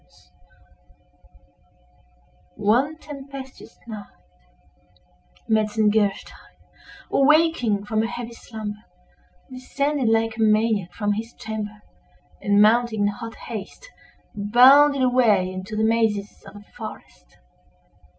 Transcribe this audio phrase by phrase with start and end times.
[2.57, 4.07] One tempestuous night,
[5.47, 6.55] Metzengerstein,
[7.11, 8.83] awaking from a heavy slumber,
[9.51, 11.83] descended like a maniac from his chamber,
[12.41, 13.91] and, mounting in hot haste,
[14.33, 17.37] bounded away into the mazes of the forest.